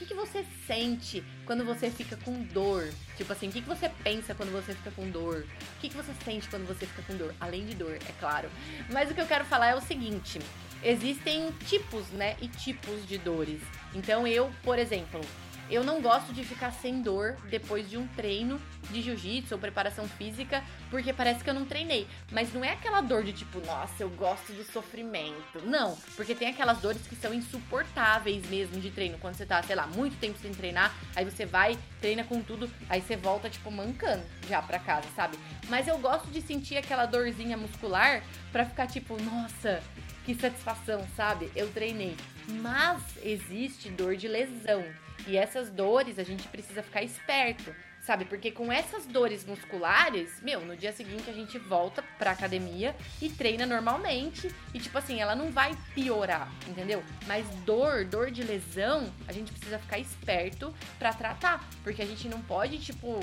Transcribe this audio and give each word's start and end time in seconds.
Que, 0.00 0.06
que 0.06 0.14
você 0.14 0.46
sente 0.66 1.22
quando 1.44 1.62
você 1.62 1.90
fica 1.90 2.16
com 2.16 2.42
dor? 2.44 2.88
Tipo 3.18 3.34
assim, 3.34 3.48
o 3.48 3.52
que, 3.52 3.60
que 3.60 3.68
você 3.68 3.86
pensa 4.02 4.34
quando 4.34 4.50
você 4.50 4.72
fica 4.72 4.90
com 4.92 5.10
dor? 5.10 5.44
O 5.76 5.80
que, 5.80 5.90
que 5.90 5.94
você 5.94 6.10
sente 6.24 6.48
quando 6.48 6.66
você 6.66 6.86
fica 6.86 7.02
com 7.02 7.14
dor? 7.18 7.34
Além 7.38 7.66
de 7.66 7.74
dor, 7.74 7.92
é 7.92 8.12
claro. 8.18 8.48
Mas 8.90 9.10
o 9.10 9.14
que 9.14 9.20
eu 9.20 9.26
quero 9.26 9.44
falar 9.44 9.66
é 9.66 9.74
o 9.74 9.80
seguinte: 9.82 10.38
existem 10.82 11.52
tipos, 11.66 12.08
né? 12.12 12.34
E 12.40 12.48
tipos 12.48 13.06
de 13.06 13.18
dores. 13.18 13.60
Então 13.94 14.26
eu, 14.26 14.50
por 14.62 14.78
exemplo, 14.78 15.20
eu 15.70 15.84
não 15.84 16.00
gosto 16.00 16.32
de 16.32 16.44
ficar 16.44 16.72
sem 16.72 17.00
dor 17.00 17.36
depois 17.48 17.88
de 17.88 17.96
um 17.96 18.06
treino 18.08 18.60
de 18.90 19.00
jiu-jitsu 19.00 19.54
ou 19.54 19.60
preparação 19.60 20.08
física, 20.08 20.62
porque 20.90 21.12
parece 21.12 21.44
que 21.44 21.50
eu 21.50 21.54
não 21.54 21.64
treinei. 21.64 22.06
Mas 22.32 22.52
não 22.52 22.64
é 22.64 22.72
aquela 22.72 23.00
dor 23.00 23.22
de 23.22 23.32
tipo, 23.32 23.64
nossa, 23.64 24.02
eu 24.02 24.10
gosto 24.10 24.52
do 24.52 24.64
sofrimento. 24.64 25.60
Não, 25.64 25.96
porque 26.16 26.34
tem 26.34 26.48
aquelas 26.48 26.78
dores 26.78 27.06
que 27.06 27.14
são 27.14 27.32
insuportáveis 27.32 28.48
mesmo 28.48 28.80
de 28.80 28.90
treino. 28.90 29.18
Quando 29.18 29.34
você 29.34 29.46
tá, 29.46 29.62
sei 29.62 29.76
lá, 29.76 29.86
muito 29.86 30.18
tempo 30.18 30.38
sem 30.38 30.52
treinar, 30.52 30.94
aí 31.14 31.24
você 31.24 31.46
vai, 31.46 31.78
treina 32.00 32.24
com 32.24 32.42
tudo, 32.42 32.70
aí 32.88 33.00
você 33.00 33.16
volta, 33.16 33.48
tipo, 33.48 33.70
mancando 33.70 34.24
já 34.48 34.60
pra 34.60 34.78
casa, 34.78 35.06
sabe? 35.14 35.38
Mas 35.68 35.86
eu 35.86 35.98
gosto 35.98 36.28
de 36.30 36.40
sentir 36.42 36.76
aquela 36.76 37.06
dorzinha 37.06 37.56
muscular 37.56 38.22
pra 38.50 38.64
ficar 38.64 38.86
tipo, 38.86 39.16
nossa, 39.22 39.82
que 40.24 40.34
satisfação, 40.34 41.06
sabe? 41.16 41.50
Eu 41.54 41.70
treinei. 41.70 42.16
Mas 42.48 43.02
existe 43.22 43.88
dor 43.90 44.16
de 44.16 44.28
lesão. 44.28 44.84
E 45.26 45.36
essas 45.36 45.68
dores 45.70 46.18
a 46.18 46.22
gente 46.22 46.48
precisa 46.48 46.82
ficar 46.82 47.02
esperto, 47.02 47.74
sabe? 48.00 48.24
Porque 48.24 48.50
com 48.50 48.72
essas 48.72 49.06
dores 49.06 49.44
musculares, 49.44 50.40
meu, 50.42 50.60
no 50.62 50.76
dia 50.76 50.92
seguinte 50.92 51.28
a 51.28 51.32
gente 51.32 51.58
volta 51.58 52.02
pra 52.18 52.32
academia 52.32 52.96
e 53.20 53.28
treina 53.28 53.66
normalmente. 53.66 54.50
E 54.72 54.78
tipo 54.78 54.96
assim, 54.96 55.20
ela 55.20 55.34
não 55.34 55.50
vai 55.50 55.76
piorar, 55.94 56.50
entendeu? 56.66 57.02
Mas 57.26 57.46
dor, 57.66 58.04
dor 58.04 58.30
de 58.30 58.42
lesão, 58.42 59.12
a 59.28 59.32
gente 59.32 59.52
precisa 59.52 59.78
ficar 59.78 59.98
esperto 59.98 60.74
pra 60.98 61.12
tratar. 61.12 61.68
Porque 61.82 62.02
a 62.02 62.06
gente 62.06 62.28
não 62.28 62.40
pode, 62.40 62.78
tipo, 62.78 63.20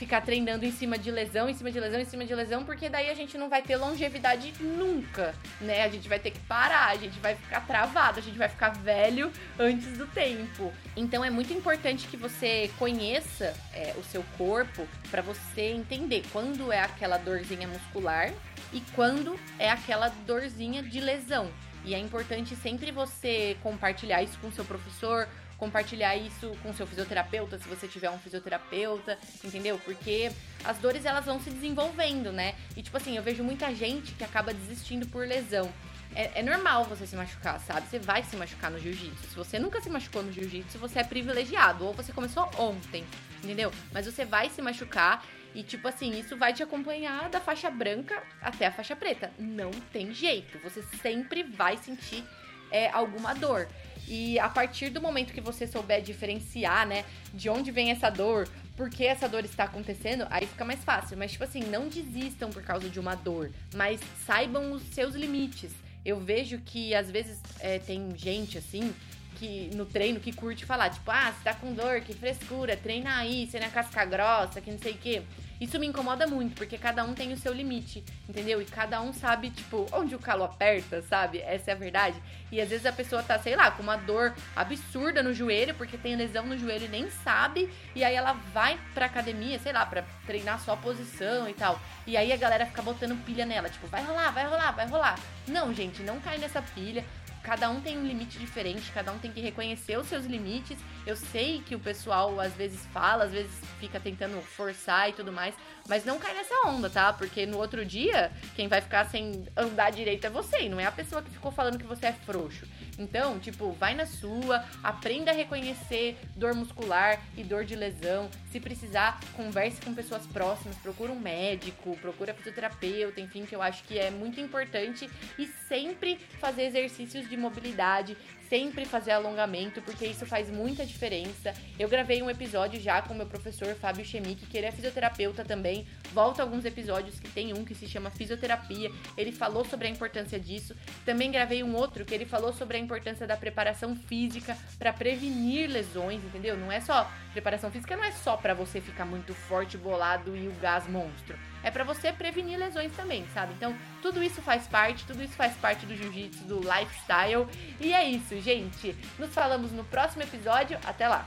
ficar 0.00 0.22
treinando 0.22 0.64
em 0.64 0.72
cima 0.72 0.96
de 0.96 1.10
lesão, 1.10 1.46
em 1.46 1.52
cima 1.52 1.70
de 1.70 1.78
lesão, 1.78 2.00
em 2.00 2.06
cima 2.06 2.24
de 2.24 2.34
lesão, 2.34 2.64
porque 2.64 2.88
daí 2.88 3.10
a 3.10 3.14
gente 3.14 3.36
não 3.36 3.50
vai 3.50 3.60
ter 3.60 3.76
longevidade 3.76 4.54
nunca, 4.58 5.34
né? 5.60 5.84
A 5.84 5.90
gente 5.90 6.08
vai 6.08 6.18
ter 6.18 6.30
que 6.30 6.40
parar, 6.40 6.86
a 6.86 6.96
gente 6.96 7.20
vai 7.20 7.34
ficar 7.36 7.60
travado, 7.66 8.18
a 8.18 8.22
gente 8.22 8.38
vai 8.38 8.48
ficar 8.48 8.70
velho 8.70 9.30
antes 9.58 9.98
do 9.98 10.06
tempo. 10.06 10.72
Então 10.96 11.22
é 11.22 11.28
muito 11.28 11.52
importante 11.52 12.08
que 12.08 12.16
você 12.16 12.70
conheça 12.78 13.54
é, 13.74 13.94
o 13.98 14.02
seu 14.02 14.24
corpo 14.38 14.88
para 15.10 15.20
você 15.20 15.72
entender 15.72 16.22
quando 16.32 16.72
é 16.72 16.80
aquela 16.80 17.18
dorzinha 17.18 17.68
muscular 17.68 18.32
e 18.72 18.80
quando 18.96 19.38
é 19.58 19.68
aquela 19.68 20.08
dorzinha 20.26 20.82
de 20.82 20.98
lesão. 20.98 21.50
E 21.84 21.94
é 21.94 21.98
importante 21.98 22.56
sempre 22.56 22.90
você 22.90 23.54
compartilhar 23.62 24.22
isso 24.22 24.38
com 24.38 24.50
seu 24.50 24.64
professor, 24.64 25.28
compartilhar 25.60 26.16
isso 26.16 26.56
com 26.62 26.72
seu 26.72 26.86
fisioterapeuta, 26.86 27.58
se 27.58 27.68
você 27.68 27.86
tiver 27.86 28.10
um 28.10 28.18
fisioterapeuta, 28.18 29.18
entendeu? 29.44 29.78
Porque 29.84 30.32
as 30.64 30.78
dores 30.78 31.04
elas 31.04 31.26
vão 31.26 31.38
se 31.38 31.50
desenvolvendo, 31.50 32.32
né? 32.32 32.54
E 32.74 32.82
tipo 32.82 32.96
assim, 32.96 33.14
eu 33.14 33.22
vejo 33.22 33.44
muita 33.44 33.72
gente 33.74 34.12
que 34.12 34.24
acaba 34.24 34.54
desistindo 34.54 35.06
por 35.06 35.26
lesão. 35.28 35.70
É, 36.14 36.40
é, 36.40 36.42
normal 36.42 36.84
você 36.84 37.06
se 37.06 37.14
machucar, 37.14 37.60
sabe? 37.60 37.86
Você 37.86 37.98
vai 37.98 38.24
se 38.24 38.34
machucar 38.36 38.70
no 38.70 38.80
jiu-jitsu. 38.80 39.28
Se 39.28 39.36
você 39.36 39.58
nunca 39.58 39.80
se 39.80 39.90
machucou 39.90 40.22
no 40.22 40.32
jiu-jitsu, 40.32 40.78
você 40.78 40.98
é 40.98 41.04
privilegiado. 41.04 41.86
Ou 41.86 41.92
você 41.92 42.12
começou 42.12 42.50
ontem, 42.58 43.04
entendeu? 43.44 43.70
Mas 43.92 44.06
você 44.06 44.24
vai 44.24 44.48
se 44.48 44.60
machucar 44.60 45.24
e, 45.54 45.62
tipo 45.62 45.86
assim, 45.86 46.18
isso 46.18 46.36
vai 46.36 46.52
te 46.52 46.62
acompanhar 46.62 47.28
da 47.28 47.38
faixa 47.38 47.70
branca 47.70 48.20
até 48.40 48.66
a 48.66 48.72
faixa 48.72 48.96
preta. 48.96 49.30
Não 49.38 49.70
tem 49.92 50.12
jeito. 50.12 50.58
Você 50.64 50.82
sempre 51.00 51.44
vai 51.44 51.76
sentir 51.76 52.24
é, 52.72 52.88
alguma 52.90 53.34
dor. 53.34 53.68
E 54.12 54.40
a 54.40 54.48
partir 54.48 54.90
do 54.90 55.00
momento 55.00 55.32
que 55.32 55.40
você 55.40 55.68
souber 55.68 56.02
diferenciar, 56.02 56.84
né, 56.84 57.04
de 57.32 57.48
onde 57.48 57.70
vem 57.70 57.92
essa 57.92 58.10
dor, 58.10 58.48
por 58.76 58.90
que 58.90 59.06
essa 59.06 59.28
dor 59.28 59.44
está 59.44 59.62
acontecendo, 59.62 60.26
aí 60.30 60.48
fica 60.48 60.64
mais 60.64 60.82
fácil. 60.82 61.16
Mas, 61.16 61.30
tipo 61.30 61.44
assim, 61.44 61.60
não 61.60 61.86
desistam 61.86 62.50
por 62.50 62.60
causa 62.60 62.88
de 62.88 62.98
uma 62.98 63.14
dor, 63.14 63.52
mas 63.72 64.00
saibam 64.26 64.72
os 64.72 64.82
seus 64.82 65.14
limites. 65.14 65.70
Eu 66.04 66.18
vejo 66.18 66.58
que 66.58 66.92
às 66.92 67.08
vezes 67.08 67.38
é, 67.60 67.78
tem 67.78 68.10
gente 68.16 68.58
assim 68.58 68.92
que 69.36 69.70
no 69.76 69.86
treino 69.86 70.18
que 70.18 70.32
curte 70.32 70.64
falar, 70.66 70.90
tipo, 70.90 71.08
ah, 71.08 71.32
você 71.32 71.44
tá 71.44 71.54
com 71.54 71.72
dor, 71.72 72.00
que 72.00 72.12
frescura, 72.12 72.76
treina 72.76 73.16
aí, 73.16 73.46
você 73.46 73.60
não 73.60 73.68
é 73.68 73.70
casca 73.70 74.04
grossa, 74.04 74.60
que 74.60 74.72
não 74.72 74.78
sei 74.80 74.92
o 74.92 74.98
quê. 74.98 75.22
Isso 75.60 75.78
me 75.78 75.86
incomoda 75.86 76.26
muito, 76.26 76.54
porque 76.54 76.78
cada 76.78 77.04
um 77.04 77.12
tem 77.12 77.34
o 77.34 77.36
seu 77.36 77.52
limite, 77.52 78.02
entendeu? 78.26 78.62
E 78.62 78.64
cada 78.64 79.00
um 79.02 79.12
sabe, 79.12 79.50
tipo, 79.50 79.86
onde 79.92 80.14
o 80.14 80.18
calo 80.18 80.42
aperta, 80.42 81.02
sabe? 81.02 81.38
Essa 81.38 81.72
é 81.72 81.74
a 81.74 81.76
verdade. 81.76 82.20
E 82.50 82.60
às 82.60 82.70
vezes 82.70 82.86
a 82.86 82.92
pessoa 82.92 83.22
tá, 83.22 83.38
sei 83.38 83.54
lá, 83.54 83.70
com 83.70 83.82
uma 83.82 83.96
dor 83.96 84.34
absurda 84.56 85.22
no 85.22 85.34
joelho, 85.34 85.74
porque 85.74 85.98
tem 85.98 86.16
lesão 86.16 86.46
no 86.46 86.56
joelho 86.56 86.86
e 86.86 86.88
nem 86.88 87.10
sabe, 87.10 87.70
e 87.94 88.02
aí 88.02 88.14
ela 88.14 88.32
vai 88.54 88.80
pra 88.94 89.06
academia, 89.06 89.58
sei 89.58 89.72
lá, 89.72 89.84
pra 89.84 90.02
treinar 90.26 90.58
só 90.60 90.72
a 90.72 90.76
posição 90.78 91.48
e 91.48 91.52
tal. 91.52 91.78
E 92.06 92.16
aí 92.16 92.32
a 92.32 92.36
galera 92.36 92.64
fica 92.64 92.80
botando 92.80 93.22
pilha 93.24 93.44
nela, 93.44 93.68
tipo, 93.68 93.86
vai 93.86 94.02
rolar, 94.02 94.30
vai 94.30 94.46
rolar, 94.46 94.72
vai 94.72 94.86
rolar. 94.86 95.18
Não, 95.46 95.74
gente, 95.74 96.02
não 96.02 96.18
cai 96.20 96.38
nessa 96.38 96.62
pilha 96.62 97.04
cada 97.42 97.70
um 97.70 97.80
tem 97.80 97.98
um 97.98 98.06
limite 98.06 98.38
diferente, 98.38 98.90
cada 98.92 99.12
um 99.12 99.18
tem 99.18 99.30
que 99.30 99.40
reconhecer 99.40 99.98
os 99.98 100.06
seus 100.06 100.24
limites. 100.24 100.78
Eu 101.06 101.16
sei 101.16 101.60
que 101.60 101.74
o 101.74 101.80
pessoal 101.80 102.38
às 102.38 102.52
vezes 102.52 102.86
fala, 102.92 103.24
às 103.24 103.32
vezes 103.32 103.52
fica 103.78 103.98
tentando 103.98 104.40
forçar 104.42 105.08
e 105.08 105.12
tudo 105.12 105.32
mais, 105.32 105.54
mas 105.88 106.04
não 106.04 106.18
cai 106.18 106.34
nessa 106.34 106.54
onda, 106.66 106.90
tá? 106.90 107.12
Porque 107.12 107.46
no 107.46 107.58
outro 107.58 107.84
dia, 107.84 108.30
quem 108.54 108.68
vai 108.68 108.80
ficar 108.80 109.06
sem 109.06 109.46
andar 109.56 109.90
direito 109.90 110.26
é 110.26 110.30
você, 110.30 110.68
não 110.68 110.78
é 110.78 110.86
a 110.86 110.92
pessoa 110.92 111.22
que 111.22 111.30
ficou 111.30 111.50
falando 111.50 111.78
que 111.78 111.86
você 111.86 112.06
é 112.06 112.12
frouxo. 112.12 112.66
Então, 113.00 113.38
tipo, 113.38 113.72
vai 113.72 113.94
na 113.94 114.04
sua, 114.04 114.62
aprenda 114.84 115.30
a 115.30 115.34
reconhecer 115.34 116.18
dor 116.36 116.54
muscular 116.54 117.18
e 117.34 117.42
dor 117.42 117.64
de 117.64 117.74
lesão. 117.74 118.28
Se 118.52 118.60
precisar, 118.60 119.18
converse 119.34 119.80
com 119.80 119.94
pessoas 119.94 120.26
próximas, 120.26 120.76
procura 120.76 121.10
um 121.10 121.18
médico, 121.18 121.96
procura 121.96 122.34
fisioterapeuta, 122.34 123.18
enfim, 123.18 123.46
que 123.46 123.56
eu 123.56 123.62
acho 123.62 123.82
que 123.84 123.98
é 123.98 124.10
muito 124.10 124.38
importante 124.38 125.08
e 125.38 125.46
sempre 125.66 126.18
fazer 126.38 126.64
exercícios 126.64 127.26
de 127.26 127.38
mobilidade, 127.38 128.16
sempre 128.50 128.84
fazer 128.84 129.12
alongamento, 129.12 129.80
porque 129.80 130.04
isso 130.04 130.26
faz 130.26 130.50
muita 130.50 130.84
diferença. 130.84 131.54
Eu 131.78 131.88
gravei 131.88 132.20
um 132.20 132.28
episódio 132.28 132.80
já 132.80 133.00
com 133.00 133.14
meu 133.14 133.26
professor 133.26 133.72
Fábio 133.76 134.04
Chemique, 134.04 134.44
que 134.44 134.58
ele 134.58 134.66
é 134.66 134.72
fisioterapeuta 134.72 135.44
também. 135.44 135.86
Volta 136.12 136.42
alguns 136.42 136.64
episódios 136.64 137.20
que 137.20 137.28
tem 137.28 137.54
um 137.54 137.64
que 137.64 137.76
se 137.76 137.86
chama 137.86 138.10
Fisioterapia. 138.10 138.90
Ele 139.16 139.30
falou 139.30 139.64
sobre 139.64 139.86
a 139.86 139.90
importância 139.90 140.40
disso. 140.40 140.74
Também 141.04 141.30
gravei 141.30 141.62
um 141.62 141.76
outro 141.76 142.04
que 142.04 142.12
ele 142.12 142.26
falou 142.26 142.52
sobre 142.52 142.76
a 142.76 142.80
importância 142.90 143.26
da 143.26 143.36
preparação 143.36 143.94
física 143.94 144.56
para 144.78 144.92
prevenir 144.92 145.70
lesões, 145.70 146.22
entendeu? 146.24 146.56
Não 146.56 146.72
é 146.72 146.80
só 146.80 147.08
preparação 147.32 147.70
física, 147.70 147.96
não 147.96 148.04
é 148.04 148.10
só 148.10 148.36
para 148.36 148.52
você 148.52 148.80
ficar 148.80 149.04
muito 149.04 149.32
forte, 149.32 149.78
bolado 149.78 150.36
e 150.36 150.48
o 150.48 150.52
gás 150.60 150.88
monstro 150.88 151.38
é 151.62 151.70
para 151.70 151.84
você 151.84 152.12
prevenir 152.12 152.58
lesões 152.58 152.90
também, 152.92 153.26
sabe? 153.34 153.52
Então, 153.52 153.76
tudo 154.00 154.22
isso 154.22 154.40
faz 154.40 154.66
parte, 154.66 155.04
tudo 155.04 155.22
isso 155.22 155.34
faz 155.34 155.54
parte 155.56 155.84
do 155.84 155.94
jiu-jitsu, 155.94 156.44
do 156.44 156.60
lifestyle. 156.60 157.46
E 157.78 157.92
é 157.92 158.02
isso, 158.08 158.40
gente. 158.40 158.96
Nos 159.18 159.30
falamos 159.34 159.70
no 159.70 159.84
próximo 159.84 160.22
episódio. 160.22 160.78
Até 160.84 161.06
lá. 161.06 161.26